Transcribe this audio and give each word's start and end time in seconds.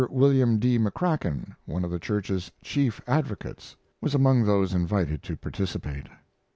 William 0.09 0.57
D. 0.57 0.79
McCrackan, 0.79 1.55
one 1.67 1.85
of 1.85 1.91
the 1.91 1.99
church's 1.99 2.51
chief 2.63 2.99
advocates, 3.05 3.75
was 4.01 4.15
among 4.15 4.45
those 4.45 4.73
invited 4.73 5.21
to 5.21 5.37
participate. 5.37 6.07